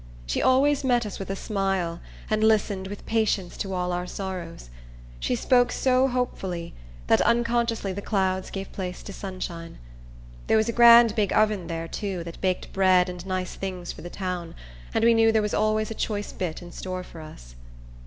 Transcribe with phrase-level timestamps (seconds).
[0.25, 4.71] She always met us with a smile, and listened with patience to all our sorrows.
[5.19, 6.73] She spoke so hopefully,
[7.05, 9.77] that unconsciously the clouds gave place to sunshine.
[10.47, 14.01] There was a grand big oven there, too, that baked bread and nice things for
[14.01, 14.55] the town,
[14.91, 17.53] and we knew there was always a choice bit in store for us.